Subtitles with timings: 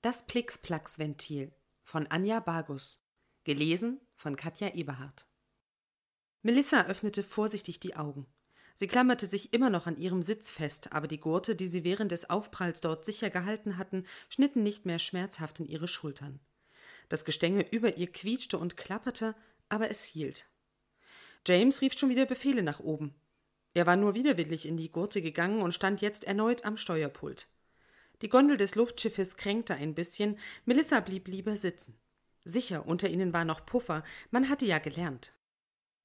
[0.00, 1.50] Das Plix-Plax-Ventil
[1.82, 3.04] von Anja Bagus.
[3.42, 5.26] Gelesen von Katja Eberhardt.
[6.42, 8.28] Melissa öffnete vorsichtig die Augen.
[8.76, 12.12] Sie klammerte sich immer noch an ihrem Sitz fest, aber die Gurte, die sie während
[12.12, 16.38] des Aufpralls dort sicher gehalten hatten, schnitten nicht mehr schmerzhaft in ihre Schultern.
[17.08, 19.34] Das Gestänge über ihr quietschte und klapperte,
[19.68, 20.46] aber es hielt.
[21.44, 23.16] James rief schon wieder Befehle nach oben.
[23.74, 27.48] Er war nur widerwillig in die Gurte gegangen und stand jetzt erneut am Steuerpult.
[28.22, 31.98] Die Gondel des Luftschiffes kränkte ein bisschen, Melissa blieb lieber sitzen.
[32.44, 35.34] Sicher, unter ihnen war noch Puffer, man hatte ja gelernt.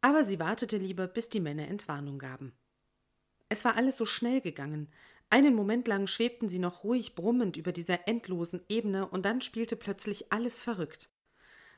[0.02, 2.54] Aber sie wartete lieber, bis die Männer Entwarnung gaben.
[3.50, 4.92] Es war alles so schnell gegangen.
[5.30, 9.76] Einen Moment lang schwebten sie noch ruhig brummend über dieser endlosen Ebene, und dann spielte
[9.76, 11.10] plötzlich alles verrückt.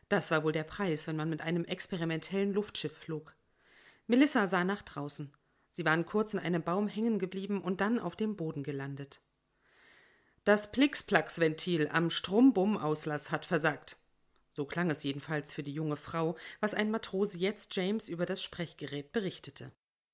[0.09, 3.35] Das war wohl der Preis, wenn man mit einem experimentellen Luftschiff flog.
[4.07, 5.31] Melissa sah nach draußen.
[5.71, 9.21] Sie waren kurz in einem Baum hängen geblieben und dann auf dem Boden gelandet.
[10.45, 13.97] Das Plixplax-Ventil am Strombum-Auslass hat versagt.
[14.53, 18.43] So klang es jedenfalls für die junge Frau, was ein Matrose jetzt James über das
[18.43, 19.71] Sprechgerät berichtete.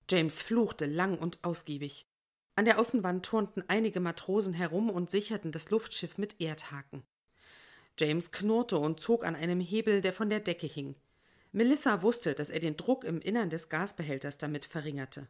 [0.10, 2.08] James fluchte lang und ausgiebig.
[2.56, 7.04] An der Außenwand turnten einige Matrosen herum und sicherten das Luftschiff mit Erdhaken.
[8.00, 10.96] James knurrte und zog an einem Hebel, der von der Decke hing.
[11.52, 15.28] Melissa wusste, dass er den Druck im Innern des Gasbehälters damit verringerte.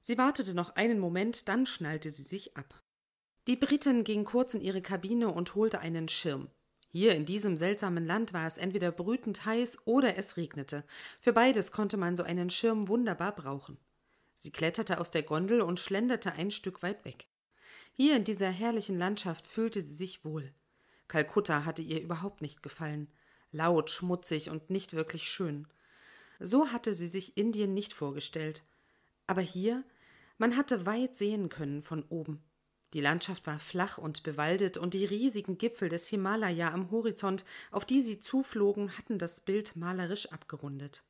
[0.00, 2.82] Sie wartete noch einen Moment, dann schnallte sie sich ab.
[3.48, 6.48] Die Britin ging kurz in ihre Kabine und holte einen Schirm.
[6.92, 10.84] Hier in diesem seltsamen Land war es entweder brütend heiß oder es regnete.
[11.18, 13.78] Für beides konnte man so einen Schirm wunderbar brauchen.
[14.36, 17.26] Sie kletterte aus der Gondel und schlenderte ein Stück weit weg.
[17.94, 20.54] Hier in dieser herrlichen Landschaft fühlte sie sich wohl.
[21.08, 23.08] Kalkutta hatte ihr überhaupt nicht gefallen.
[23.50, 25.66] Laut, schmutzig und nicht wirklich schön.
[26.38, 28.62] So hatte sie sich Indien nicht vorgestellt.
[29.26, 29.82] Aber hier,
[30.38, 32.42] man hatte weit sehen können von oben.
[32.94, 37.84] Die Landschaft war flach und bewaldet, und die riesigen Gipfel des Himalaya am Horizont, auf
[37.84, 41.04] die sie zuflogen, hatten das Bild malerisch abgerundet.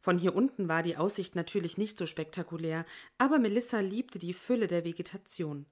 [0.00, 2.84] Von hier unten war die Aussicht natürlich nicht so spektakulär,
[3.16, 5.66] aber Melissa liebte die Fülle der Vegetation.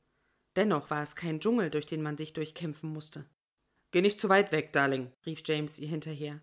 [0.56, 3.27] Dennoch war es kein Dschungel, durch den man sich durchkämpfen musste.
[3.91, 6.41] Geh nicht zu weit weg, Darling, rief James ihr hinterher.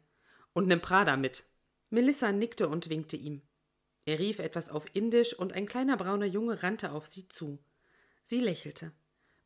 [0.54, 1.46] Und nimm Prada mit.
[1.90, 3.42] Melissa nickte und winkte ihm.
[4.06, 7.60] Er rief etwas auf Indisch, und ein kleiner brauner Junge rannte auf sie zu.
[8.30, 8.92] Sie lächelte.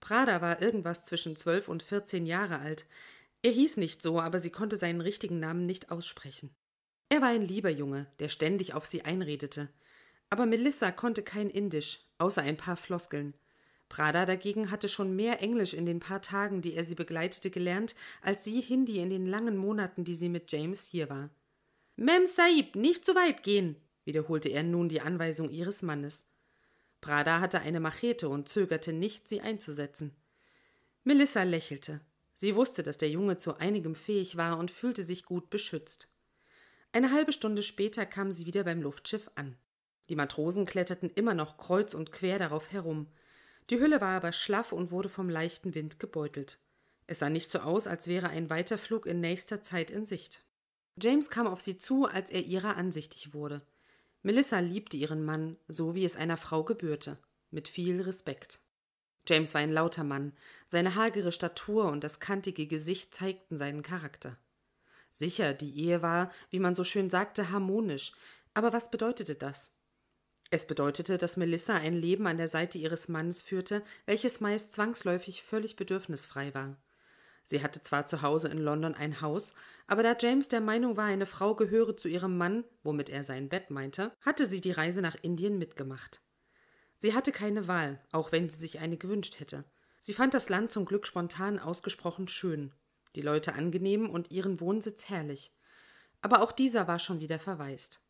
[0.01, 2.85] Prada war irgendwas zwischen zwölf und vierzehn Jahre alt.
[3.41, 6.53] Er hieß nicht so, aber sie konnte seinen richtigen Namen nicht aussprechen.
[7.07, 9.69] Er war ein lieber Junge, der ständig auf sie einredete.
[10.29, 13.35] Aber Melissa konnte kein Indisch, außer ein paar Floskeln.
[13.87, 17.95] Prada dagegen hatte schon mehr Englisch in den paar Tagen, die er sie begleitete, gelernt,
[18.21, 21.29] als sie Hindi in den langen Monaten, die sie mit James hier war.
[21.95, 26.32] Mem Saib, nicht zu weit gehen, wiederholte er nun die Anweisung ihres Mannes.
[27.03, 30.15] Prada hatte eine Machete und zögerte nicht, sie einzusetzen.
[31.03, 31.99] Melissa lächelte.
[32.33, 36.07] Sie wusste, dass der Junge zu einigem fähig war und fühlte sich gut beschützt.
[36.93, 39.57] Eine halbe Stunde später kam sie wieder beim Luftschiff an.
[40.07, 43.07] Die Matrosen kletterten immer noch kreuz und quer darauf herum.
[43.69, 46.57] Die Hülle war aber schlaff und wurde vom leichten Wind gebeutelt.
[47.05, 50.45] Es sah nicht so aus, als wäre ein Weiterflug in nächster Zeit in Sicht.
[51.01, 53.61] James kam auf sie zu, als er ihrer ansichtig wurde.
[54.23, 57.19] Melissa liebte ihren Mann, so wie es einer Frau gebührte,
[57.51, 58.61] mit viel Respekt.
[59.27, 60.33] James war ein lauter Mann,
[60.65, 64.37] seine hagere Statur und das kantige Gesicht zeigten seinen Charakter.
[65.09, 68.13] Sicher, die Ehe war, wie man so schön sagte, harmonisch,
[68.53, 69.71] aber was bedeutete das?
[70.51, 75.43] Es bedeutete, dass Melissa ein Leben an der Seite ihres Mannes führte, welches meist zwangsläufig
[75.43, 76.77] völlig bedürfnisfrei war.
[77.43, 79.53] Sie hatte zwar zu Hause in London ein Haus,
[79.85, 83.49] aber da James der Meinung war, eine Frau gehöre zu ihrem Mann, womit er sein
[83.49, 86.21] Bett meinte, hatte sie die Reise nach Indien mitgemacht.
[86.95, 89.65] Sie hatte keine Wahl, auch wenn sie sich eine gewünscht hätte.
[89.99, 92.73] Sie fand das Land zum Glück spontan ausgesprochen schön,
[93.15, 95.53] die Leute angenehm und ihren Wohnsitz herrlich.
[96.21, 98.01] Aber auch dieser war schon wieder verwaist.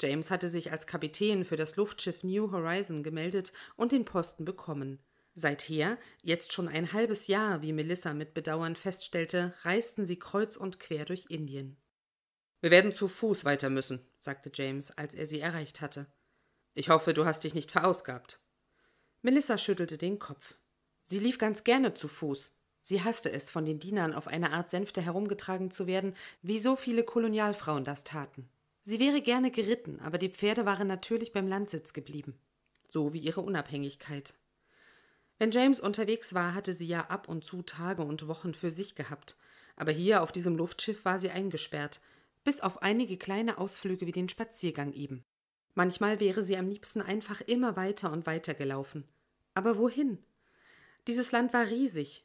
[0.00, 4.98] James hatte sich als Kapitän für das Luftschiff New Horizon gemeldet und den Posten bekommen.
[5.34, 10.78] Seither, jetzt schon ein halbes Jahr, wie Melissa mit Bedauern feststellte, reisten sie kreuz und
[10.78, 11.76] quer durch Indien.
[12.60, 16.06] Wir werden zu Fuß weiter müssen, sagte James, als er sie erreicht hatte.
[16.74, 18.40] Ich hoffe, du hast dich nicht verausgabt.
[19.22, 20.54] Melissa schüttelte den Kopf.
[21.02, 22.58] Sie lief ganz gerne zu Fuß.
[22.80, 26.76] Sie hasste es, von den Dienern auf eine Art Sänfte herumgetragen zu werden, wie so
[26.76, 28.48] viele Kolonialfrauen das taten.
[28.82, 32.38] Sie wäre gerne geritten, aber die Pferde waren natürlich beim Landsitz geblieben.
[32.88, 34.34] So wie ihre Unabhängigkeit.
[35.42, 38.94] Wenn James unterwegs war, hatte sie ja ab und zu Tage und Wochen für sich
[38.94, 39.34] gehabt,
[39.74, 42.00] aber hier auf diesem Luftschiff war sie eingesperrt,
[42.44, 45.24] bis auf einige kleine Ausflüge wie den Spaziergang eben.
[45.74, 49.02] Manchmal wäre sie am liebsten einfach immer weiter und weiter gelaufen.
[49.54, 50.18] Aber wohin?
[51.08, 52.24] Dieses Land war riesig.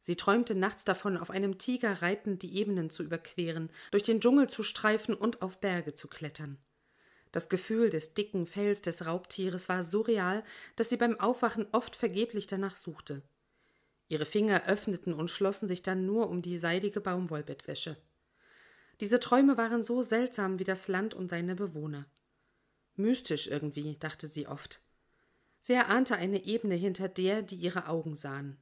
[0.00, 4.48] Sie träumte nachts davon, auf einem Tiger reitend die Ebenen zu überqueren, durch den Dschungel
[4.48, 6.58] zu streifen und auf Berge zu klettern.
[7.36, 10.42] Das Gefühl des dicken Fells des Raubtieres war so real,
[10.74, 13.20] dass sie beim Aufwachen oft vergeblich danach suchte.
[14.08, 17.98] Ihre Finger öffneten und schlossen sich dann nur um die seidige Baumwollbettwäsche.
[19.00, 22.06] Diese Träume waren so seltsam wie das Land und seine Bewohner.
[22.94, 24.82] Mystisch irgendwie, dachte sie oft.
[25.58, 28.56] Sie erahnte eine Ebene hinter der, die ihre Augen sahen.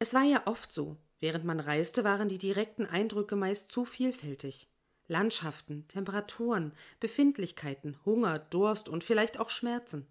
[0.00, 4.68] Es war ja oft so, während man reiste, waren die direkten Eindrücke meist zu vielfältig.
[5.10, 10.06] Landschaften, Temperaturen, Befindlichkeiten, Hunger, Durst und vielleicht auch Schmerzen.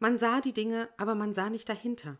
[0.00, 2.18] Man sah die Dinge, aber man sah nicht dahinter.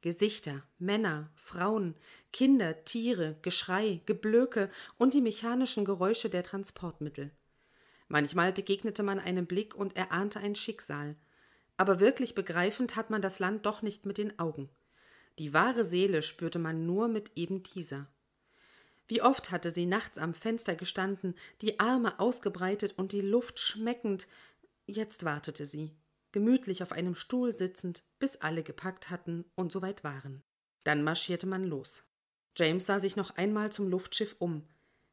[0.00, 1.94] Gesichter, Männer, Frauen,
[2.32, 7.30] Kinder, Tiere, Geschrei, Geblöke und die mechanischen Geräusche der Transportmittel.
[8.08, 11.16] Manchmal begegnete man einem Blick und erahnte ein Schicksal,
[11.76, 14.68] aber wirklich begreifend hat man das Land doch nicht mit den Augen.
[15.38, 18.08] Die wahre Seele spürte man nur mit eben dieser.
[19.08, 24.26] Wie oft hatte sie nachts am Fenster gestanden, die Arme ausgebreitet und die Luft schmeckend.
[24.86, 25.96] Jetzt wartete sie,
[26.32, 30.42] gemütlich auf einem Stuhl sitzend, bis alle gepackt hatten und soweit waren.
[30.84, 32.04] Dann marschierte man los.
[32.56, 34.66] James sah sich noch einmal zum Luftschiff um.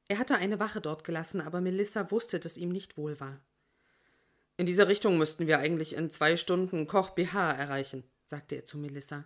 [0.07, 3.42] Er hatte eine Wache dort gelassen, aber Melissa wusste, dass ihm nicht wohl war.
[4.57, 8.78] In dieser Richtung müssten wir eigentlich in zwei Stunden Koch BH erreichen, sagte er zu
[8.78, 9.25] Melissa.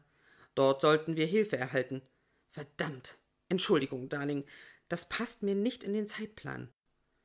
[0.55, 2.01] Dort sollten wir Hilfe erhalten.
[2.49, 3.17] Verdammt.
[3.49, 4.45] Entschuldigung, Darling,
[4.89, 6.71] das passt mir nicht in den Zeitplan.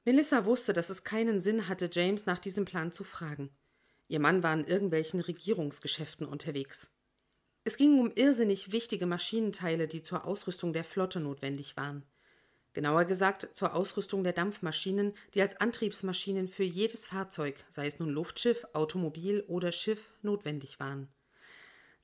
[0.04, 3.50] Melissa wusste, dass es keinen Sinn hatte, James nach diesem Plan zu fragen.
[4.08, 6.90] Ihr Mann war in irgendwelchen Regierungsgeschäften unterwegs.
[7.64, 12.04] Es ging um irrsinnig wichtige Maschinenteile, die zur Ausrüstung der Flotte notwendig waren.
[12.72, 18.08] Genauer gesagt zur Ausrüstung der Dampfmaschinen, die als Antriebsmaschinen für jedes Fahrzeug, sei es nun
[18.08, 21.08] Luftschiff, Automobil oder Schiff, notwendig waren.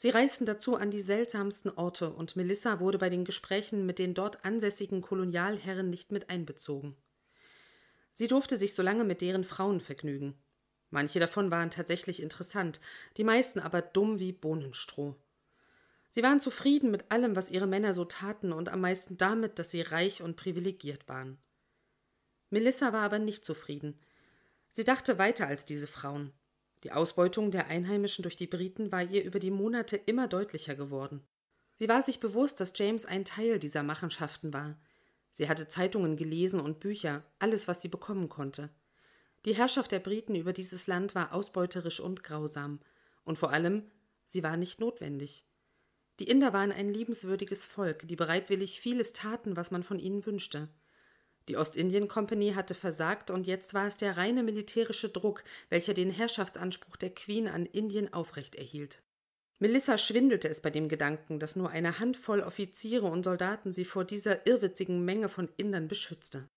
[0.00, 4.15] Sie reisten dazu an die seltsamsten Orte, und Melissa wurde bei den Gesprächen mit den
[4.15, 6.97] dort ansässigen Kolonialherren nicht mit einbezogen.
[8.12, 10.39] Sie durfte sich so lange mit deren Frauen vergnügen.
[10.91, 12.81] Manche davon waren tatsächlich interessant,
[13.17, 15.17] die meisten aber dumm wie Bohnenstroh.
[16.11, 19.71] Sie waren zufrieden mit allem, was ihre Männer so taten, und am meisten damit, dass
[19.71, 21.39] sie reich und privilegiert waren.
[22.50, 23.99] Melissa war aber nicht zufrieden.
[24.69, 26.33] Sie dachte weiter als diese Frauen.
[26.84, 31.22] Die Ausbeutung der Einheimischen durch die Briten war ihr über die Monate immer deutlicher geworden.
[31.76, 34.76] Sie war sich bewusst, dass James ein Teil dieser Machenschaften war.
[35.32, 38.70] Sie hatte Zeitungen gelesen und Bücher, alles, was sie bekommen konnte.
[39.44, 42.80] Die Herrschaft der Briten über dieses Land war ausbeuterisch und grausam,
[43.25, 43.84] und vor allem,
[44.25, 45.44] sie war nicht notwendig.
[46.19, 50.69] Die Inder waren ein liebenswürdiges Volk, die bereitwillig vieles taten, was man von ihnen wünschte.
[51.49, 56.11] Die Ostindien Company hatte versagt und jetzt war es der reine militärische Druck, welcher den
[56.11, 59.03] Herrschaftsanspruch der Queen an Indien aufrechterhielt.
[59.59, 64.05] Melissa schwindelte es bei dem Gedanken, dass nur eine Handvoll Offiziere und Soldaten sie vor
[64.05, 66.49] dieser irrwitzigen Menge von Indern beschützte.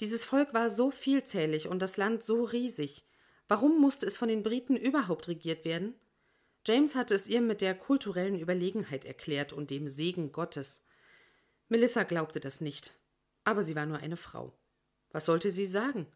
[0.00, 3.04] Dieses Volk war so vielzählig und das Land so riesig.
[3.48, 5.94] Warum musste es von den Briten überhaupt regiert werden?
[6.66, 10.84] James hatte es ihr mit der kulturellen Überlegenheit erklärt und dem Segen Gottes.
[11.68, 12.94] Melissa glaubte das nicht
[13.44, 14.58] aber sie war nur eine Frau.
[15.10, 16.06] Was sollte sie sagen?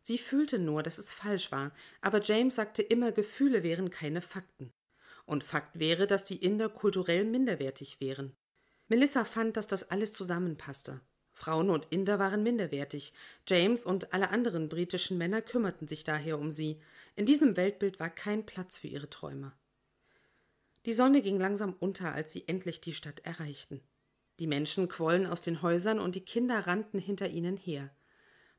[0.00, 4.72] Sie fühlte nur, dass es falsch war, aber James sagte immer, Gefühle wären keine Fakten.
[5.26, 8.34] Und Fakt wäre, dass die Inder kulturell minderwertig wären.
[8.86, 11.00] Melissa fand, dass das alles zusammenpasste.
[11.32, 13.12] Frauen und Inder waren minderwertig.
[13.46, 16.80] James und alle anderen britischen Männer kümmerten sich daher um sie.
[17.14, 19.52] In diesem Weltbild war kein Platz für ihre Träume.
[20.86, 23.82] Die Sonne ging langsam unter, als sie endlich die Stadt erreichten.
[24.38, 27.90] Die Menschen quollen aus den Häusern und die Kinder rannten hinter ihnen her.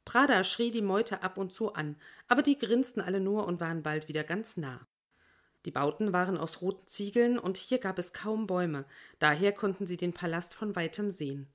[0.05, 1.95] Prada schrie die Meute ab und zu an,
[2.27, 4.88] aber die grinsten alle nur und waren bald wieder ganz nah.
[5.65, 8.86] Die Bauten waren aus roten Ziegeln und hier gab es kaum Bäume,
[9.19, 11.53] daher konnten sie den Palast von weitem sehen.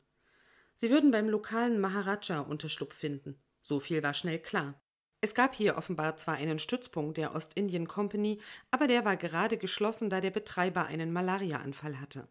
[0.75, 3.41] Sie würden beim lokalen Maharaja Unterschlupf finden.
[3.61, 4.81] So viel war schnell klar.
[5.21, 8.41] Es gab hier offenbar zwar einen Stützpunkt der Ostindien Company,
[8.71, 12.29] aber der war gerade geschlossen, da der Betreiber einen Malariaanfall hatte.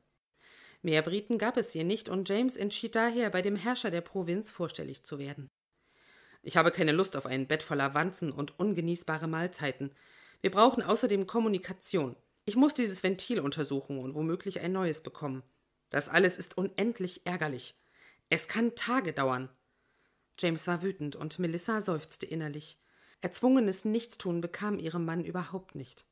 [0.84, 4.52] Mehr Briten gab es hier nicht, und James entschied daher, bei dem Herrscher der Provinz
[4.52, 5.50] vorstellig zu werden.
[6.42, 9.96] Ich habe keine Lust auf ein Bett voller Wanzen und ungenießbare Mahlzeiten.
[10.42, 12.18] Wir brauchen außerdem Kommunikation.
[12.44, 15.42] Ich muss dieses Ventil untersuchen und womöglich ein neues bekommen.
[15.90, 17.76] Das alles ist unendlich ärgerlich.
[18.30, 19.48] Es kann Tage dauern.
[20.38, 22.78] James war wütend und Melissa seufzte innerlich.
[23.22, 26.06] Erzwungenes Nichtstun bekam ihrem Mann überhaupt nicht.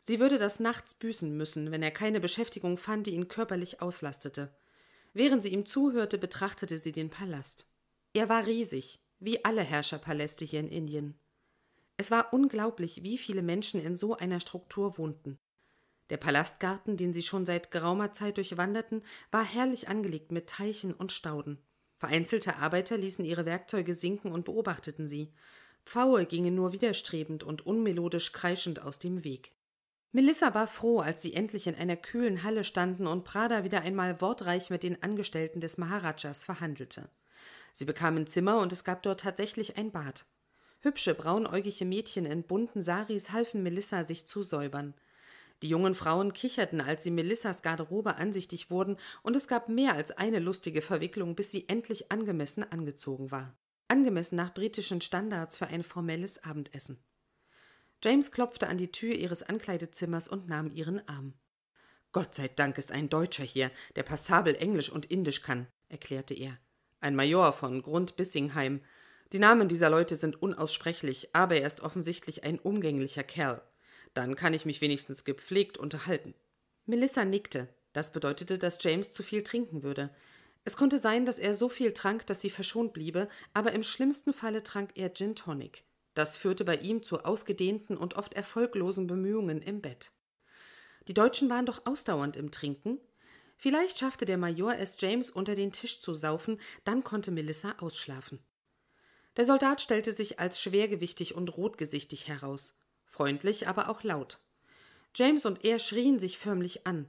[0.00, 4.54] Sie würde das nachts büßen müssen, wenn er keine Beschäftigung fand, die ihn körperlich auslastete.
[5.12, 7.68] Während sie ihm zuhörte, betrachtete sie den Palast.
[8.14, 11.18] Er war riesig, wie alle Herrscherpaläste hier in Indien.
[11.96, 15.38] Es war unglaublich, wie viele Menschen in so einer Struktur wohnten.
[16.08, 21.12] Der Palastgarten, den sie schon seit geraumer Zeit durchwanderten, war herrlich angelegt mit Teichen und
[21.12, 21.58] Stauden.
[21.98, 25.32] Vereinzelte Arbeiter ließen ihre Werkzeuge sinken und beobachteten sie.
[25.84, 29.52] Pfaue gingen nur widerstrebend und unmelodisch kreischend aus dem Weg.
[30.12, 34.20] Melissa war froh, als sie endlich in einer kühlen Halle standen und Prada wieder einmal
[34.20, 37.08] wortreich mit den Angestellten des Maharajas verhandelte.
[37.72, 40.26] Sie bekamen Zimmer und es gab dort tatsächlich ein Bad.
[40.80, 44.94] Hübsche, braunäugige Mädchen in bunten Saris halfen Melissa, sich zu säubern.
[45.62, 50.10] Die jungen Frauen kicherten, als sie Melissas Garderobe ansichtig wurden, und es gab mehr als
[50.10, 53.54] eine lustige Verwicklung, bis sie endlich angemessen angezogen war.
[53.86, 56.98] Angemessen nach britischen Standards für ein formelles Abendessen.
[58.02, 61.34] James klopfte an die Tür ihres Ankleidezimmers und nahm ihren Arm.
[62.12, 66.58] Gott sei Dank ist ein Deutscher hier, der passabel Englisch und Indisch kann, erklärte er.
[67.00, 68.80] Ein Major von Grund Bissingheim.
[69.32, 73.62] Die Namen dieser Leute sind unaussprechlich, aber er ist offensichtlich ein umgänglicher Kerl.
[74.14, 76.34] Dann kann ich mich wenigstens gepflegt unterhalten.
[76.86, 77.68] Melissa nickte.
[77.92, 80.10] Das bedeutete, dass James zu viel trinken würde.
[80.64, 84.32] Es konnte sein, dass er so viel trank, dass sie verschont bliebe, aber im schlimmsten
[84.32, 85.84] Falle trank er Gin Tonic.
[86.20, 90.10] Das führte bei ihm zu ausgedehnten und oft erfolglosen Bemühungen im Bett.
[91.08, 93.00] Die Deutschen waren doch ausdauernd im Trinken.
[93.56, 98.38] Vielleicht schaffte der Major es, James unter den Tisch zu saufen, dann konnte Melissa ausschlafen.
[99.38, 104.40] Der Soldat stellte sich als schwergewichtig und rotgesichtig heraus freundlich, aber auch laut.
[105.14, 107.08] James und er schrien sich förmlich an.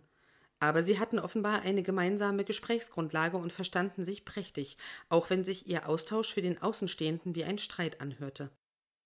[0.61, 4.77] Aber sie hatten offenbar eine gemeinsame Gesprächsgrundlage und verstanden sich prächtig,
[5.09, 8.51] auch wenn sich ihr Austausch für den Außenstehenden wie ein Streit anhörte.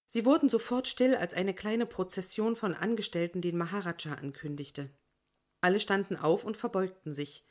[0.05, 4.89] Sie wurden sofort still, als eine kleine Prozession von Angestellten den Maharaja ankündigte.
[5.61, 7.43] Alle standen auf und verbeugten sich.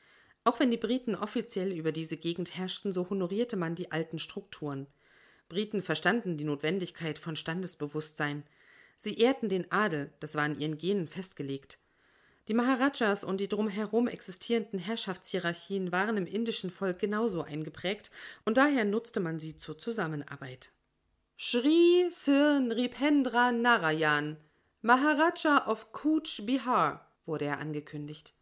[0.45, 4.87] Auch wenn die Briten offiziell über diese Gegend herrschten, so honorierte man die alten Strukturen.
[5.49, 8.45] Briten verstanden die Notwendigkeit von Standesbewusstsein.
[8.97, 11.79] Sie ehrten den Adel, das war in ihren Genen festgelegt.
[12.49, 18.11] Die Maharajas und die drumherum existierenden Herrschaftshierarchien waren im indischen Volk genauso eingeprägt
[18.45, 20.71] und daher nutzte man sie zur Zusammenarbeit.
[21.37, 24.37] Shri Sir Nripendra Narayan,
[24.83, 28.35] Maharaja of Cooch Bihar, wurde er angekündigt.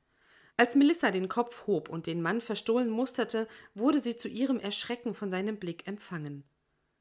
[0.58, 5.14] Als Melissa den Kopf hob und den Mann verstohlen musterte, wurde sie zu ihrem Erschrecken
[5.14, 6.44] von seinem Blick empfangen.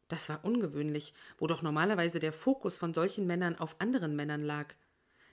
[0.07, 4.73] Das war ungewöhnlich, wo doch normalerweise der Fokus von solchen Männern auf anderen Männern lag.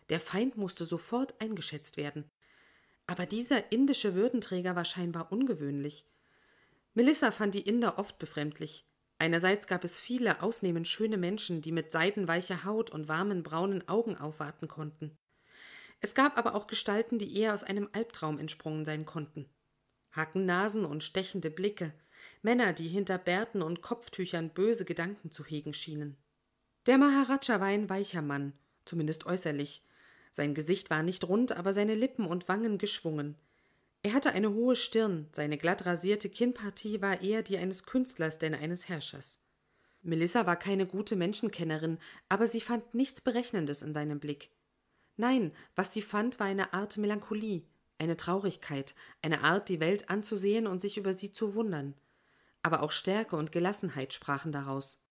[0.09, 2.29] Der Feind musste sofort eingeschätzt werden.
[3.07, 6.05] Aber dieser indische Würdenträger war scheinbar ungewöhnlich.
[6.95, 8.85] Melissa fand die Inder oft befremdlich.
[9.19, 14.17] Einerseits gab es viele ausnehmend schöne Menschen, die mit seidenweicher Haut und warmen braunen Augen
[14.17, 15.19] aufwarten konnten.
[16.01, 19.51] Es gab aber auch Gestalten, die eher aus einem Albtraum entsprungen sein konnten.
[20.13, 21.93] Hakennasen und stechende Blicke,
[22.43, 26.17] Männer, die hinter Bärten und Kopftüchern böse Gedanken zu hegen schienen.
[26.87, 28.53] Der Maharaja war ein weicher Mann,
[28.85, 29.85] zumindest äußerlich.
[30.31, 33.37] Sein Gesicht war nicht rund, aber seine Lippen und Wangen geschwungen.
[34.03, 38.55] Er hatte eine hohe Stirn, seine glatt rasierte Kinnpartie war eher die eines Künstlers denn
[38.55, 39.41] eines Herrschers.
[40.03, 44.51] Melissa war keine gute Menschenkennerin, aber sie fand nichts Berechnendes in seinem Blick.
[45.17, 47.65] Nein, was sie fand, war eine Art Melancholie,
[47.99, 51.95] eine Traurigkeit, eine Art, die Welt anzusehen und sich über sie zu wundern
[52.63, 55.09] aber auch Stärke und Gelassenheit sprachen daraus.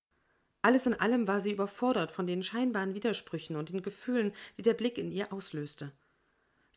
[0.62, 4.74] Alles in allem war sie überfordert von den scheinbaren Widersprüchen und den Gefühlen, die der
[4.74, 5.91] Blick in ihr auslöste.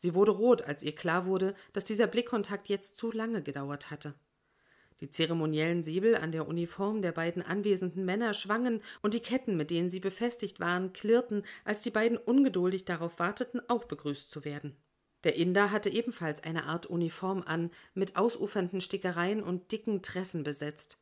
[0.00, 4.14] Sie wurde rot, als ihr klar wurde, dass dieser Blickkontakt jetzt zu lange gedauert hatte.
[5.00, 9.70] Die zeremoniellen Säbel an der Uniform der beiden anwesenden Männer schwangen und die Ketten, mit
[9.70, 14.74] denen sie befestigt waren, klirrten, als die beiden ungeduldig darauf warteten, auch begrüßt zu werden.
[15.24, 20.98] Der Inder hatte ebenfalls eine Art Uniform an, mit ausufernden Stickereien und dicken Tressen besetzt.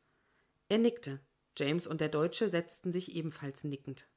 [0.67, 1.21] Er nickte.
[1.57, 4.09] James und der Deutsche setzten sich ebenfalls nickend.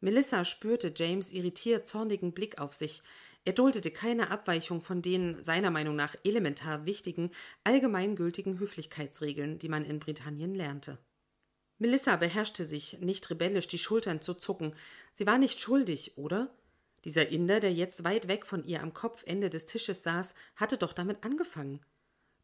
[0.00, 3.02] Melissa spürte James irritiert zornigen Blick auf sich.
[3.48, 7.30] Er duldete keine Abweichung von den seiner Meinung nach elementar wichtigen,
[7.64, 10.98] allgemeingültigen Höflichkeitsregeln, die man in Britannien lernte.
[11.78, 14.74] Melissa beherrschte sich, nicht rebellisch die Schultern zu zucken.
[15.14, 16.54] Sie war nicht schuldig, oder?
[17.06, 20.92] Dieser Inder, der jetzt weit weg von ihr am Kopfende des Tisches saß, hatte doch
[20.92, 21.80] damit angefangen.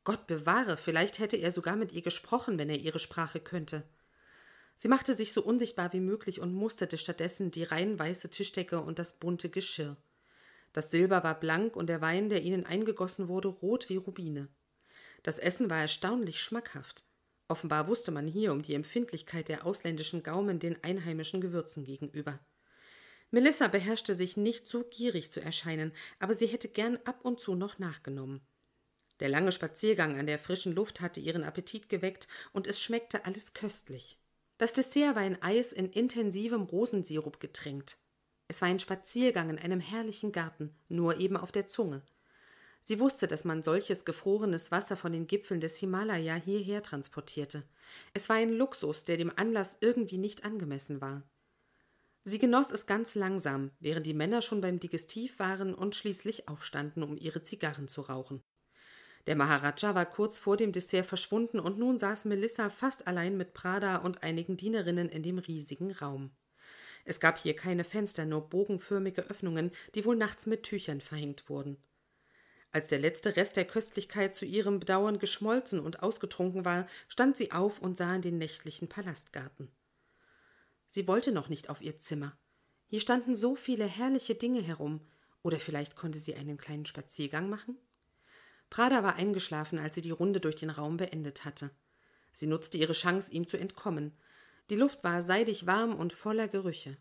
[0.04, 3.82] Gott bewahre, vielleicht hätte er sogar mit ihr gesprochen, wenn er ihre Sprache könnte.
[4.75, 8.99] Sie machte sich so unsichtbar wie möglich und musterte stattdessen die rein weiße Tischdecke und
[8.99, 9.99] das bunte Geschirr.
[10.75, 14.49] Das Silber war blank und der Wein, der ihnen eingegossen wurde, rot wie Rubine.
[15.23, 17.04] Das Essen war erstaunlich schmackhaft.
[17.49, 22.40] Offenbar wusste man hier um die Empfindlichkeit der ausländischen Gaumen den einheimischen Gewürzen gegenüber.
[23.31, 27.54] Melissa beherrschte sich nicht, so gierig zu erscheinen, aber sie hätte gern ab und zu
[27.54, 28.40] noch nachgenommen.
[29.21, 33.54] Der lange Spaziergang an der frischen Luft hatte ihren Appetit geweckt, und es schmeckte alles
[33.54, 34.19] köstlich.
[34.59, 37.99] Das Dessert war ein Eis in intensivem Rosensirup getränkt.
[38.48, 42.02] Es war ein Spaziergang in einem herrlichen Garten, nur eben auf der Zunge.
[42.80, 47.62] Sie wusste, dass man solches gefrorenes Wasser von den Gipfeln des Himalaya hierher transportierte.
[48.12, 51.22] Es war ein Luxus, der dem Anlass irgendwie nicht angemessen war.
[52.24, 57.02] Sie genoss es ganz langsam, während die Männer schon beim Digestiv waren und schließlich aufstanden,
[57.02, 58.42] um ihre Zigarren zu rauchen.
[59.26, 63.54] Der Maharaja war kurz vor dem Dessert verschwunden und nun saß Melissa fast allein mit
[63.54, 66.30] Prada und einigen Dienerinnen in dem riesigen Raum.
[67.04, 71.76] Es gab hier keine Fenster, nur bogenförmige Öffnungen, die wohl nachts mit Tüchern verhängt wurden.
[72.73, 77.52] Als der letzte Rest der Köstlichkeit zu ihrem Bedauern geschmolzen und ausgetrunken war, stand sie
[77.52, 79.70] auf und sah in den nächtlichen Palastgarten.
[80.88, 82.37] Sie wollte noch nicht auf ihr Zimmer.
[82.87, 85.06] Hier standen so viele herrliche Dinge herum,
[85.42, 87.76] oder vielleicht konnte sie einen kleinen Spaziergang machen?
[88.70, 91.70] Prada war eingeschlafen, als sie die Runde durch den Raum beendet hatte.
[92.32, 94.16] Sie nutzte ihre Chance, ihm zu entkommen.
[94.71, 96.97] Die Luft war seidig warm und voller Gerüche.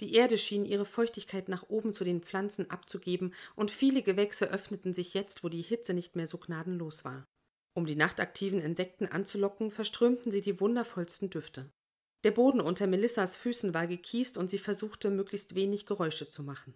[0.00, 4.94] Die Erde schien ihre Feuchtigkeit nach oben zu den Pflanzen abzugeben, und viele Gewächse öffneten
[4.94, 7.24] sich jetzt, wo die Hitze nicht mehr so gnadenlos war.
[7.74, 11.70] Um die nachtaktiven Insekten anzulocken, verströmten sie die wundervollsten Düfte.
[12.24, 16.74] Der Boden unter Melissas Füßen war gekiest und sie versuchte, möglichst wenig Geräusche zu machen.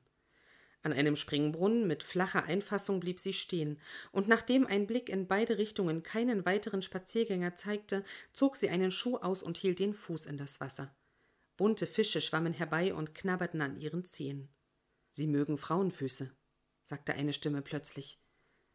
[0.82, 3.80] An einem Springbrunnen mit flacher Einfassung blieb sie stehen,
[4.12, 9.16] und nachdem ein Blick in beide Richtungen keinen weiteren Spaziergänger zeigte, zog sie einen Schuh
[9.16, 10.94] aus und hielt den Fuß in das Wasser.
[11.56, 14.48] Bunte Fische schwammen herbei und knabberten an ihren Zehen.
[15.10, 16.30] Sie mögen Frauenfüße,
[16.84, 18.20] sagte eine Stimme plötzlich.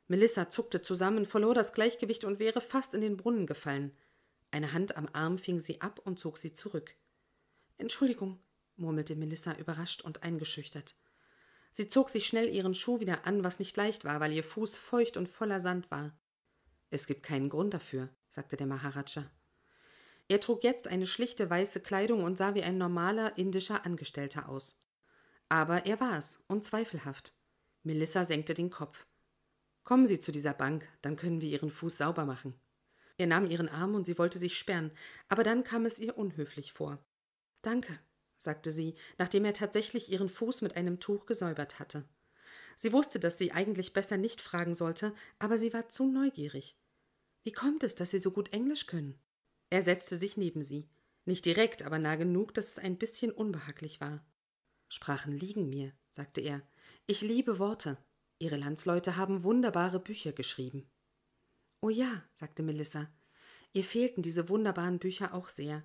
[0.08, 3.96] Melissa zuckte zusammen, verlor das Gleichgewicht und wäre fast in den Brunnen gefallen.
[4.50, 6.96] Eine Hand am Arm fing sie ab und zog sie zurück.
[7.78, 8.44] Entschuldigung,
[8.76, 10.96] murmelte Melissa überrascht und eingeschüchtert.
[11.72, 14.78] Sie zog sich schnell ihren Schuh wieder an, was nicht leicht war, weil ihr Fuß
[14.78, 16.18] feucht und voller Sand war.
[16.90, 19.32] Es gibt keinen Grund dafür, sagte der Maharaja.
[20.28, 24.86] Er trug jetzt eine schlichte weiße Kleidung und sah wie ein normaler indischer Angestellter aus.
[25.50, 27.34] Aber er war es, unzweifelhaft.
[27.84, 29.08] Melissa senkte den Kopf.
[29.84, 32.60] Kommen Sie zu dieser Bank, dann können wir Ihren Fuß sauber machen.
[33.18, 34.92] Er nahm ihren Arm und sie wollte sich sperren,
[35.30, 37.06] aber dann kam es ihr unhöflich vor.
[37.62, 38.00] Danke,
[38.42, 42.06] sagte sie, nachdem er tatsächlich ihren Fuß mit einem Tuch gesäubert hatte.
[42.76, 46.78] Sie wusste, dass sie eigentlich besser nicht fragen sollte, aber sie war zu neugierig.
[47.44, 49.20] Wie kommt es, dass Sie so gut Englisch können?
[49.70, 50.90] Er setzte sich neben sie.
[51.26, 54.26] Nicht direkt, aber nah genug, dass es ein bisschen unbehaglich war.
[54.90, 56.62] Sprachen liegen mir, sagte er.
[57.08, 57.98] Ich liebe Worte.
[58.40, 60.90] Ihre Landsleute haben wunderbare Bücher geschrieben.
[61.82, 63.10] Oh ja, sagte Melissa.
[63.74, 65.84] Ihr fehlten diese wunderbaren Bücher auch sehr.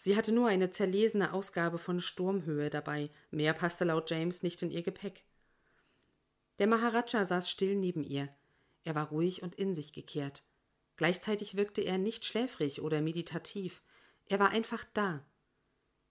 [0.00, 4.70] Sie hatte nur eine zerlesene Ausgabe von Sturmhöhe dabei, mehr passte laut James nicht in
[4.70, 5.24] ihr Gepäck.
[6.60, 8.28] Der Maharaja saß still neben ihr.
[8.84, 10.44] Er war ruhig und in sich gekehrt.
[10.96, 13.82] Gleichzeitig wirkte er nicht schläfrig oder meditativ.
[14.26, 15.26] Er war einfach da.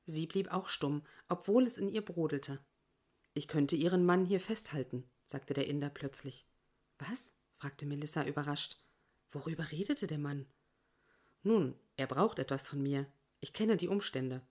[0.05, 2.59] Sie blieb auch stumm, obwohl es in ihr brodelte.
[3.33, 6.45] Ich könnte Ihren Mann hier festhalten, sagte der Inder plötzlich.
[6.99, 7.37] Was?
[7.55, 8.79] fragte Melissa überrascht.
[9.31, 10.45] Worüber redete der Mann?
[11.43, 13.05] Nun, er braucht etwas von mir,
[13.39, 14.41] ich kenne die Umstände.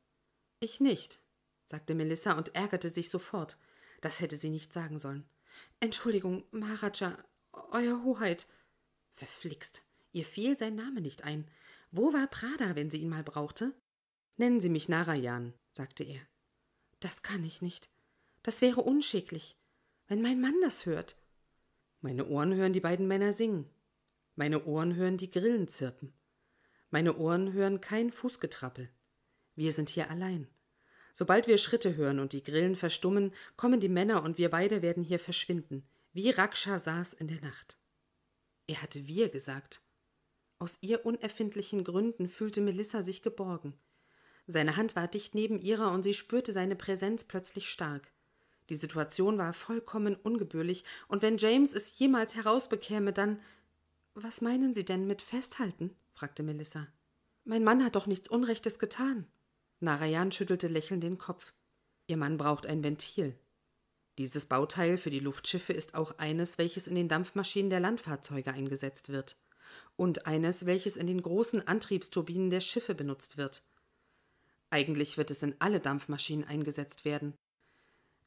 [0.60, 1.20] Ich nicht,
[1.64, 3.58] sagte Melissa und ärgerte sich sofort.
[4.00, 5.28] Das hätte sie nicht sagen sollen.
[5.80, 7.16] Entschuldigung, Maharaja,
[7.52, 8.46] Euer Hoheit.
[9.12, 11.50] Verflixt, ihr fiel sein Name nicht ein.
[11.90, 13.74] Wo war Prada, wenn sie ihn mal brauchte?
[14.36, 16.20] Nennen Sie mich Narayan, sagte er.
[17.00, 17.88] Das kann ich nicht.
[18.42, 19.56] Das wäre unschicklich.
[20.06, 21.16] Wenn mein Mann das hört.
[22.00, 23.70] Meine Ohren hören die beiden Männer singen.
[24.34, 26.12] Meine Ohren hören die Grillen zirpen.
[26.90, 28.88] Meine Ohren hören kein Fußgetrappel.
[29.54, 30.48] Wir sind hier allein.
[31.14, 35.02] Sobald wir Schritte hören und die Grillen verstummen, kommen die Männer und wir beide werden
[35.02, 37.78] hier verschwinden, wie Raksha saß in der Nacht.
[38.66, 39.80] Er hatte wir gesagt.
[40.58, 43.74] Aus ihr unerfindlichen Gründen fühlte Melissa sich geborgen.
[44.46, 48.12] Seine Hand war dicht neben ihrer und sie spürte seine Präsenz plötzlich stark.
[48.68, 53.40] Die Situation war vollkommen ungebührlich, und wenn James es jemals herausbekäme, dann.
[54.18, 55.94] Was meinen Sie denn mit festhalten?
[56.14, 56.88] fragte Melissa.
[57.44, 59.26] Mein Mann hat doch nichts Unrechtes getan.
[59.80, 61.52] Narayan schüttelte lächelnd den Kopf.
[62.06, 63.38] Ihr Mann braucht ein Ventil.
[64.16, 69.10] Dieses Bauteil für die Luftschiffe ist auch eines, welches in den Dampfmaschinen der Landfahrzeuge eingesetzt
[69.10, 69.36] wird.
[69.96, 73.64] Und eines, welches in den großen Antriebsturbinen der Schiffe benutzt wird.
[74.70, 77.34] Eigentlich wird es in alle Dampfmaschinen eingesetzt werden.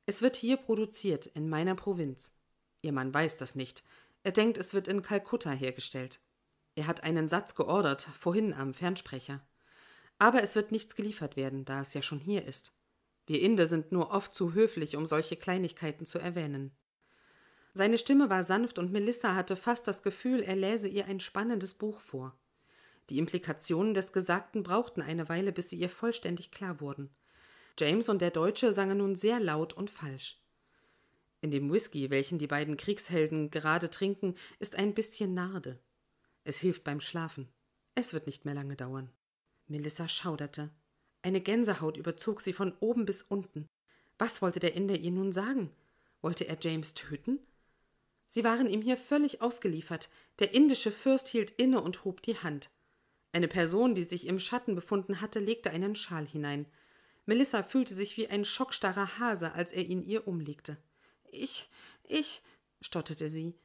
[0.05, 2.35] Es wird hier produziert, in meiner Provinz.
[2.83, 3.83] Ihr Mann weiß das nicht.
[4.29, 6.19] Er denkt, es wird in Kalkutta hergestellt.
[6.75, 9.41] Er hat einen Satz geordert, vorhin am Fernsprecher.
[10.19, 12.77] Aber es wird nichts geliefert werden, da es ja schon hier ist.
[13.25, 16.77] Wir Inder sind nur oft zu höflich, um solche Kleinigkeiten zu erwähnen.
[17.73, 21.73] Seine Stimme war sanft und Melissa hatte fast das Gefühl, er läse ihr ein spannendes
[21.73, 22.37] Buch vor.
[23.09, 27.09] Die Implikationen des Gesagten brauchten eine Weile, bis sie ihr vollständig klar wurden.
[27.79, 30.39] James und der Deutsche sangen nun sehr laut und falsch.
[31.41, 35.79] In dem Whisky, welchen die beiden Kriegshelden gerade trinken, ist ein bisschen Narde.
[36.43, 37.47] Es hilft beim Schlafen.
[37.95, 39.09] Es wird nicht mehr lange dauern.
[39.67, 40.69] Melissa schauderte.
[41.21, 43.67] Eine Gänsehaut überzog sie von oben bis unten.
[44.17, 45.71] Was wollte der Inder ihr nun sagen?
[46.21, 47.39] Wollte er James töten?
[48.27, 50.09] Sie waren ihm hier völlig ausgeliefert.
[50.39, 52.69] Der indische Fürst hielt inne und hob die Hand.
[53.31, 56.65] Eine Person, die sich im Schatten befunden hatte, legte einen Schal hinein.
[57.25, 60.77] Melissa fühlte sich wie ein schockstarrer Hase, als er ihn ihr umlegte.
[61.31, 61.69] Ich,
[62.03, 62.41] ich,
[62.81, 63.55] stotterte sie.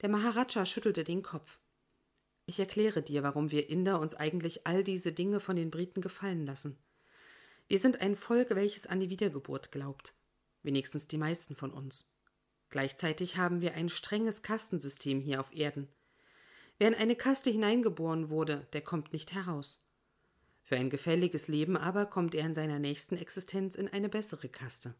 [0.00, 1.58] Der Maharaja schüttelte den Kopf.
[2.46, 6.46] Ich erkläre dir, warum wir Inder uns eigentlich all diese Dinge von den Briten gefallen
[6.46, 6.78] lassen.
[7.68, 10.14] Wir sind ein Volk, welches an die Wiedergeburt glaubt.
[10.62, 12.12] Wenigstens die meisten von uns.
[12.68, 15.88] Gleichzeitig haben wir ein strenges Kastensystem hier auf Erden.
[16.78, 19.86] Wer in eine Kaste hineingeboren wurde, der kommt nicht heraus.
[20.62, 24.94] Für ein gefälliges Leben aber kommt er in seiner nächsten Existenz in eine bessere Kaste.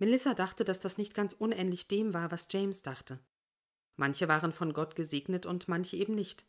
[0.00, 3.20] Melissa dachte, dass das nicht ganz unähnlich dem war, was James dachte.
[3.96, 6.46] Manche waren von Gott gesegnet und manche eben nicht.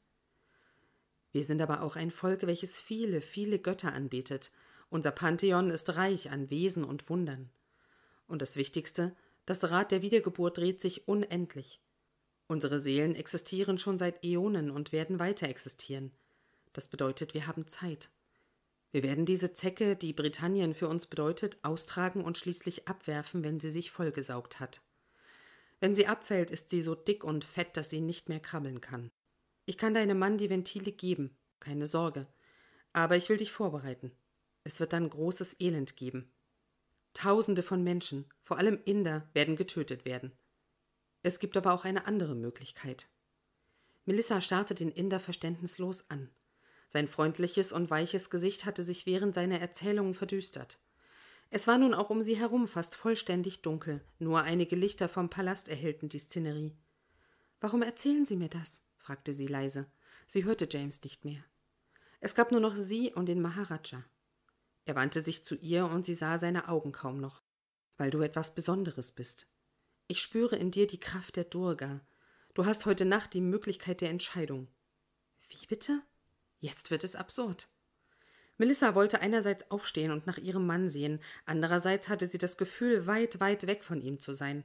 [1.33, 4.51] Wir sind aber auch ein Volk, welches viele, viele Götter anbetet.
[4.89, 7.49] Unser Pantheon ist reich an Wesen und Wundern.
[8.25, 11.81] Und das Wichtigste, das Rad der Wiedergeburt dreht sich unendlich.
[12.47, 16.13] Unsere Seelen existieren schon seit Äonen und werden weiter existieren.
[16.71, 18.11] Das bedeutet, wir haben Zeit.
[18.91, 23.69] Wir werden diese Zecke, die Britannien für uns bedeutet, austragen und schließlich abwerfen, wenn sie
[23.69, 24.81] sich vollgesaugt hat.
[25.79, 29.11] Wenn sie abfällt, ist sie so dick und fett, dass sie nicht mehr krabbeln kann.
[29.65, 32.27] Ich kann deinem Mann die Ventile geben, keine Sorge.
[32.93, 34.11] Aber ich will dich vorbereiten.
[34.63, 36.31] Es wird dann großes Elend geben.
[37.13, 40.33] Tausende von Menschen, vor allem Inder, werden getötet werden.
[41.23, 43.07] Es gibt aber auch eine andere Möglichkeit.
[44.05, 46.29] Melissa starrte den Inder verständnislos an.
[46.91, 50.77] Sein freundliches und weiches Gesicht hatte sich während seiner Erzählungen verdüstert.
[51.49, 55.69] Es war nun auch um sie herum fast vollständig dunkel, nur einige Lichter vom Palast
[55.69, 56.75] erhellten die Szenerie.
[57.61, 58.83] Warum erzählen Sie mir das?
[58.97, 59.89] fragte sie leise.
[60.27, 61.43] Sie hörte James nicht mehr.
[62.19, 64.03] Es gab nur noch sie und den Maharaja.
[64.83, 67.41] Er wandte sich zu ihr und sie sah seine Augen kaum noch.
[67.95, 69.47] Weil du etwas Besonderes bist.
[70.07, 72.01] Ich spüre in dir die Kraft der Durga.
[72.53, 74.67] Du hast heute Nacht die Möglichkeit der Entscheidung.
[75.47, 76.01] Wie bitte?
[76.61, 77.67] Jetzt wird es absurd.
[78.57, 83.39] Melissa wollte einerseits aufstehen und nach ihrem Mann sehen, andererseits hatte sie das Gefühl, weit,
[83.39, 84.63] weit weg von ihm zu sein.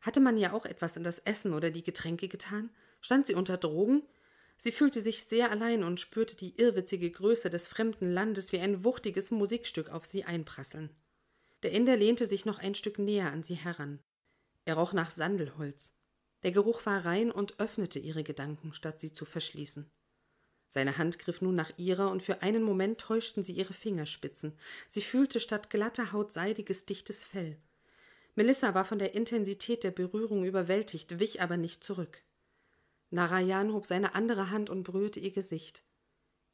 [0.00, 2.70] Hatte man ja auch etwas in das Essen oder die Getränke getan?
[3.00, 4.02] Stand sie unter Drogen?
[4.56, 8.82] Sie fühlte sich sehr allein und spürte die irrwitzige Größe des fremden Landes wie ein
[8.82, 10.90] wuchtiges Musikstück auf sie einprasseln.
[11.62, 14.00] Der Inder lehnte sich noch ein Stück näher an sie heran.
[14.64, 16.00] Er roch nach Sandelholz.
[16.42, 19.88] Der Geruch war rein und öffnete ihre Gedanken, statt sie zu verschließen.
[20.68, 24.58] Seine Hand griff nun nach ihrer, und für einen Moment täuschten sie ihre Fingerspitzen.
[24.88, 27.56] Sie fühlte statt glatter Haut seidiges, dichtes Fell.
[28.34, 32.22] Melissa war von der Intensität der Berührung überwältigt, wich aber nicht zurück.
[33.10, 35.84] Narayan hob seine andere Hand und berührte ihr Gesicht.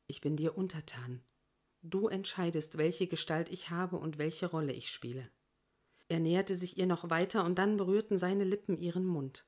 [0.06, 1.22] Ich bin dir untertan.
[1.82, 5.28] Du entscheidest, welche Gestalt ich habe und welche Rolle ich spiele.
[6.08, 9.46] Er näherte sich ihr noch weiter, und dann berührten seine Lippen ihren Mund.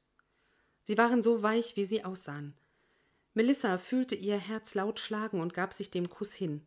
[0.82, 2.54] Sie waren so weich, wie sie aussahen.
[3.34, 6.64] Melissa fühlte ihr Herz laut schlagen und gab sich dem Kuss hin.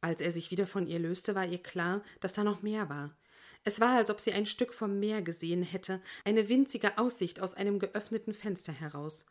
[0.00, 3.16] Als er sich wieder von ihr löste, war ihr klar, dass da noch mehr war.
[3.62, 7.54] Es war, als ob sie ein Stück vom Meer gesehen hätte, eine winzige Aussicht aus
[7.54, 9.24] einem geöffneten Fenster heraus.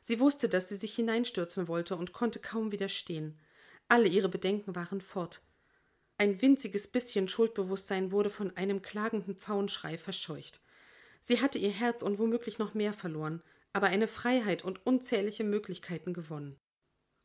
[0.00, 3.38] Sie wusste, dass sie sich hineinstürzen wollte und konnte kaum widerstehen.
[3.88, 5.42] Alle ihre Bedenken waren fort.
[6.18, 10.62] Ein winziges bisschen Schuldbewusstsein wurde von einem klagenden Pfauenschrei verscheucht.
[11.20, 13.42] Sie hatte ihr Herz und womöglich noch mehr verloren
[13.76, 16.56] aber eine Freiheit und unzählige Möglichkeiten gewonnen.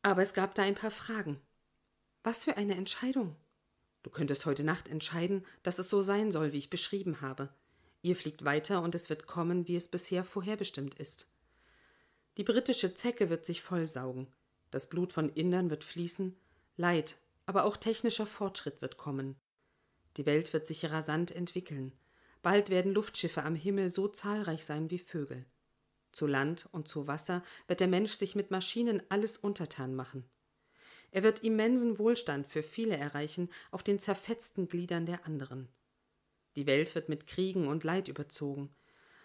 [0.02, 1.40] Aber es gab da ein paar Fragen.
[2.24, 3.36] Was für eine Entscheidung?
[4.02, 7.48] Du könntest heute Nacht entscheiden, dass es so sein soll, wie ich beschrieben habe.
[8.02, 11.32] Ihr fliegt weiter und es wird kommen, wie es bisher vorherbestimmt ist.
[12.36, 14.26] Die britische Zecke wird sich vollsaugen.
[14.70, 16.36] Das Blut von Indern wird fließen.
[16.76, 19.36] Leid, aber auch technischer Fortschritt wird kommen.
[20.18, 21.94] Die Welt wird sich rasant entwickeln.
[22.42, 25.46] Bald werden Luftschiffe am Himmel so zahlreich sein wie Vögel.
[26.12, 30.28] Zu Land und zu Wasser wird der Mensch sich mit Maschinen alles untertan machen.
[31.10, 35.68] Er wird immensen Wohlstand für viele erreichen auf den zerfetzten Gliedern der anderen.
[36.56, 38.74] Die Welt wird mit Kriegen und Leid überzogen.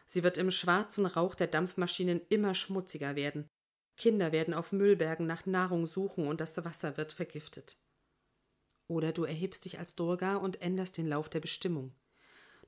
[0.05, 3.49] Sie wird im schwarzen Rauch der Dampfmaschinen immer schmutziger werden.
[3.97, 7.77] Kinder werden auf Müllbergen nach Nahrung suchen und das Wasser wird vergiftet.
[8.87, 11.93] Oder du erhebst dich als Durga und änderst den Lauf der Bestimmung.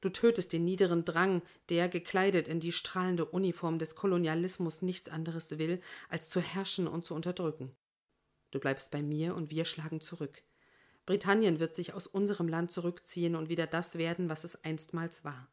[0.02, 5.58] Du tötest den niederen Drang, der, gekleidet in die strahlende Uniform des Kolonialismus, nichts anderes
[5.58, 7.76] will, als zu herrschen und zu unterdrücken.
[8.52, 10.44] Du bleibst bei mir und wir schlagen zurück.
[11.06, 15.52] Britannien wird sich aus unserem Land zurückziehen und wieder das werden, was es einstmals war.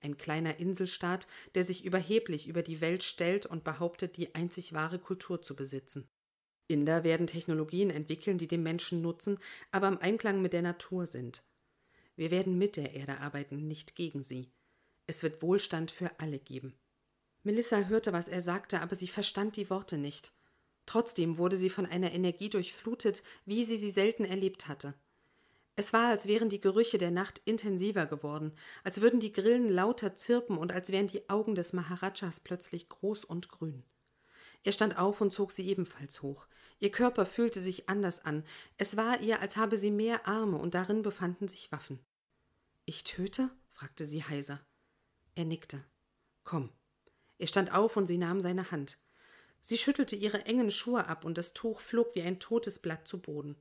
[0.00, 4.98] Ein kleiner Inselstaat, der sich überheblich über die Welt stellt und behauptet, die einzig wahre
[4.98, 6.08] Kultur zu besitzen.
[6.68, 9.38] Inder werden Technologien entwickeln, die dem Menschen nutzen,
[9.70, 11.42] aber im Einklang mit der Natur sind.
[12.18, 14.50] Wir werden mit der Erde arbeiten, nicht gegen sie.
[15.06, 16.74] Es wird Wohlstand für alle geben.
[17.44, 20.32] Melissa hörte, was er sagte, aber sie verstand die Worte nicht.
[20.84, 24.94] Trotzdem wurde sie von einer Energie durchflutet, wie sie sie selten erlebt hatte.
[25.76, 28.52] Es war, als wären die Gerüche der Nacht intensiver geworden,
[28.82, 33.26] als würden die Grillen lauter zirpen und als wären die Augen des Maharajas plötzlich groß
[33.26, 33.84] und grün.
[34.64, 36.48] Er stand auf und zog sie ebenfalls hoch.
[36.80, 38.42] Ihr Körper fühlte sich anders an.
[38.76, 42.00] Es war ihr, als habe sie mehr Arme und darin befanden sich Waffen.
[42.88, 43.50] Ich töte?
[43.68, 44.64] fragte sie heiser.
[45.34, 45.84] Er nickte.
[46.42, 46.70] Komm.
[47.36, 48.96] Er stand auf und sie nahm seine Hand.
[49.60, 53.20] Sie schüttelte ihre engen Schuhe ab und das Tuch flog wie ein totes Blatt zu
[53.20, 53.56] Boden.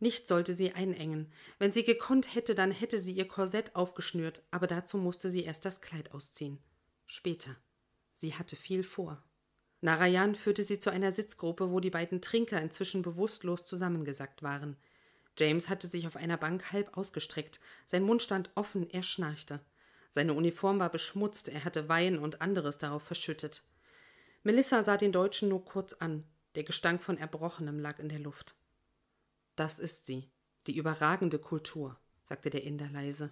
[0.00, 1.30] Nicht sollte sie einengen.
[1.58, 5.66] Wenn sie gekonnt hätte, dann hätte sie ihr Korsett aufgeschnürt, aber dazu musste sie erst
[5.66, 6.58] das Kleid ausziehen.
[7.04, 7.54] Später.
[8.14, 9.22] Sie hatte viel vor.
[9.82, 14.78] Narayan führte sie zu einer Sitzgruppe, wo die beiden Trinker inzwischen bewusstlos zusammengesackt waren.
[15.38, 19.60] James hatte sich auf einer Bank halb ausgestreckt, sein Mund stand offen, er schnarchte.
[20.10, 23.62] Seine Uniform war beschmutzt, er hatte Wein und anderes darauf verschüttet.
[24.42, 28.56] Melissa sah den Deutschen nur kurz an, der Gestank von Erbrochenem lag in der Luft.
[29.56, 30.30] Das ist sie,
[30.66, 33.30] die überragende Kultur, sagte der Inder leise.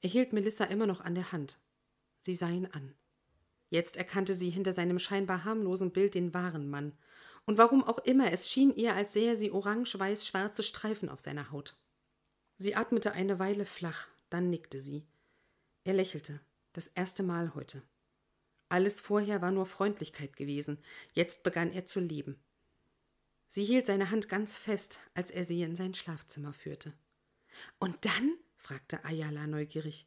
[0.00, 1.58] Er hielt Melissa immer noch an der Hand.
[2.20, 2.94] Sie sah ihn an.
[3.70, 6.96] Jetzt erkannte sie hinter seinem scheinbar harmlosen Bild den wahren Mann.
[7.48, 11.78] Und warum auch immer, es schien ihr, als sähe sie orange-weiß-schwarze Streifen auf seiner Haut.
[12.58, 15.06] Sie atmete eine Weile flach, dann nickte sie.
[15.84, 16.42] Er lächelte,
[16.74, 17.82] das erste Mal heute.
[18.68, 20.76] Alles vorher war nur Freundlichkeit gewesen,
[21.14, 22.38] jetzt begann er zu leben.
[23.46, 26.92] Sie hielt seine Hand ganz fest, als er sie in sein Schlafzimmer führte.
[27.78, 28.36] Und dann?
[28.58, 30.06] fragte Ayala neugierig.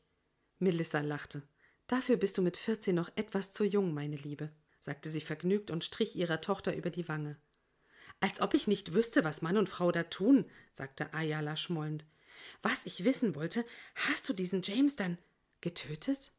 [0.59, 1.41] Melissa lachte.
[1.87, 4.51] Dafür bist du mit vierzehn noch etwas zu jung, meine Liebe,
[4.81, 7.37] sagte sie vergnügt und strich ihrer Tochter über die Wange.
[8.19, 12.05] Als ob ich nicht wüsste, was Mann und Frau da tun, sagte Ayala schmollend.
[12.61, 13.63] Was ich wissen wollte,
[13.95, 15.17] hast du diesen James dann
[15.61, 16.33] getötet?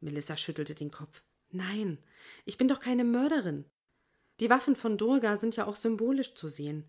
[0.00, 1.22] Melissa schüttelte den Kopf.
[1.50, 1.98] Nein,
[2.44, 3.64] ich bin doch keine Mörderin.
[4.40, 6.84] Die Waffen von Durga sind ja auch symbolisch zu sehen.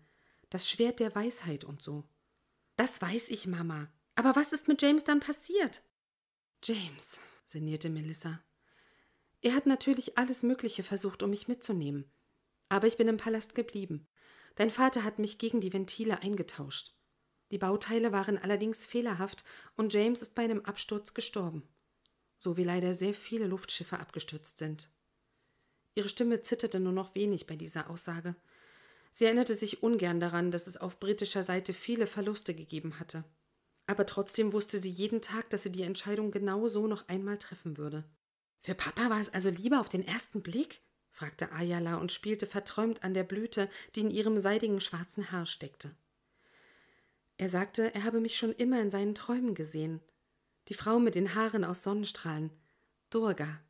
[0.50, 2.04] Das Schwert der Weisheit und so.
[2.76, 3.88] Das weiß ich, Mama.
[4.14, 5.82] Aber was ist mit James dann passiert?
[6.62, 8.40] James, sinnierte Melissa.
[9.40, 12.10] Er hat natürlich alles Mögliche versucht, um mich mitzunehmen.
[12.68, 14.06] Aber ich bin im Palast geblieben.
[14.56, 16.96] Dein Vater hat mich gegen die Ventile eingetauscht.
[17.50, 19.44] Die Bauteile waren allerdings fehlerhaft
[19.76, 21.62] und James ist bei einem Absturz gestorben.
[22.38, 24.90] So wie leider sehr viele Luftschiffe abgestürzt sind.
[25.94, 28.36] Ihre Stimme zitterte nur noch wenig bei dieser Aussage.
[29.10, 33.24] Sie erinnerte sich ungern daran, dass es auf britischer Seite viele Verluste gegeben hatte
[33.88, 37.78] aber trotzdem wusste sie jeden Tag, dass sie die Entscheidung genau so noch einmal treffen
[37.78, 38.04] würde.
[38.62, 40.82] Für Papa war es also lieber auf den ersten Blick?
[41.10, 45.94] fragte Ayala und spielte verträumt an der Blüte, die in ihrem seidigen schwarzen Haar steckte.
[47.38, 50.00] Er sagte, er habe mich schon immer in seinen Träumen gesehen.
[50.68, 52.50] Die Frau mit den Haaren aus Sonnenstrahlen.
[53.10, 53.60] Durga.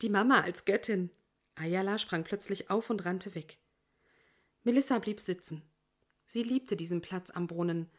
[0.00, 1.10] Die Mama als Göttin.
[1.54, 3.58] Ayala sprang plötzlich auf und rannte weg.
[4.64, 5.62] Melissa blieb sitzen.
[6.26, 7.90] Sie liebte diesen Platz am Brunnen,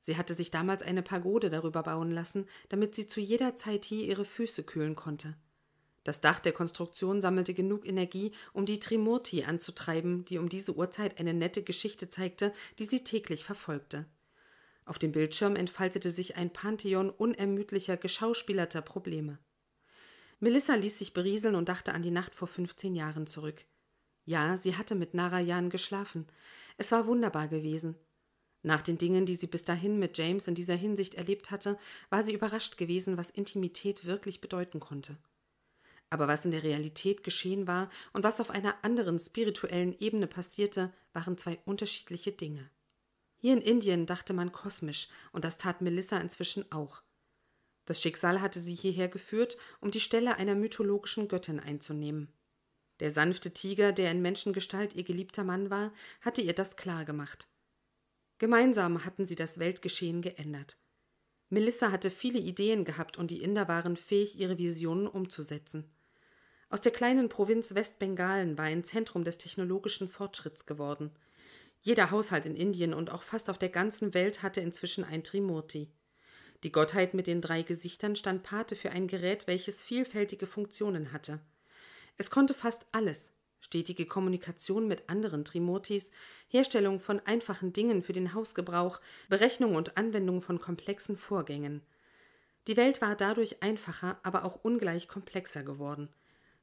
[0.00, 4.04] Sie hatte sich damals eine Pagode darüber bauen lassen, damit sie zu jeder Zeit hier
[4.04, 5.36] ihre Füße kühlen konnte.
[6.02, 11.20] Das Dach der Konstruktion sammelte genug Energie, um die Trimurti anzutreiben, die um diese Uhrzeit
[11.20, 14.06] eine nette Geschichte zeigte, die sie täglich verfolgte.
[14.86, 19.38] Auf dem Bildschirm entfaltete sich ein Pantheon unermüdlicher, geschauspielerter Probleme.
[20.40, 23.66] Melissa ließ sich berieseln und dachte an die Nacht vor 15 Jahren zurück.
[24.24, 26.26] Ja, sie hatte mit Narayan geschlafen.
[26.78, 27.94] Es war wunderbar gewesen.
[28.62, 32.22] Nach den Dingen, die sie bis dahin mit James in dieser Hinsicht erlebt hatte, war
[32.22, 35.16] sie überrascht gewesen, was Intimität wirklich bedeuten konnte.
[36.10, 40.92] Aber was in der Realität geschehen war und was auf einer anderen spirituellen Ebene passierte,
[41.12, 42.68] waren zwei unterschiedliche Dinge.
[43.36, 47.02] Hier in Indien dachte man kosmisch, und das tat Melissa inzwischen auch.
[47.86, 52.32] Das Schicksal hatte sie hierher geführt, um die Stelle einer mythologischen Göttin einzunehmen.
[52.98, 57.48] Der sanfte Tiger, der in Menschengestalt ihr geliebter Mann war, hatte ihr das klar gemacht.
[58.38, 60.78] Gemeinsam hatten sie das Weltgeschehen geändert.
[61.48, 65.90] Melissa hatte viele Ideen gehabt und die Inder waren fähig, ihre Visionen umzusetzen.
[66.70, 71.10] Aus der kleinen Provinz Westbengalen war ein Zentrum des technologischen Fortschritts geworden.
[71.80, 75.90] Jeder Haushalt in Indien und auch fast auf der ganzen Welt hatte inzwischen ein Trimurti.
[76.62, 81.40] Die Gottheit mit den drei Gesichtern stand Pate für ein Gerät, welches vielfältige Funktionen hatte.
[82.16, 86.12] Es konnte fast alles, stetige Kommunikation mit anderen Trimurtis,
[86.48, 91.82] Herstellung von einfachen Dingen für den Hausgebrauch, Berechnung und Anwendung von komplexen Vorgängen.
[92.68, 96.10] Die Welt war dadurch einfacher, aber auch ungleich komplexer geworden.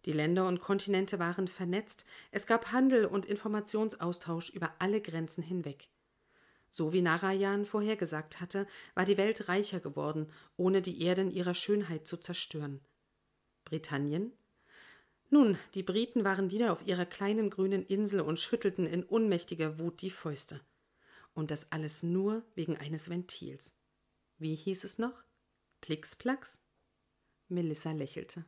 [0.07, 5.89] Die Länder und Kontinente waren vernetzt, es gab Handel und Informationsaustausch über alle Grenzen hinweg.
[6.71, 11.53] So wie Narayan vorhergesagt hatte, war die Welt reicher geworden, ohne die Erde in ihrer
[11.53, 12.79] Schönheit zu zerstören.
[13.65, 14.31] Britannien?
[15.29, 20.01] Nun, die Briten waren wieder auf ihrer kleinen grünen Insel und schüttelten in unmächtiger Wut
[20.01, 20.61] die Fäuste.
[21.33, 23.75] Und das alles nur wegen eines Ventils.
[24.37, 25.21] Wie hieß es noch?
[25.81, 26.59] Plixplax?
[27.49, 28.45] Melissa lächelte.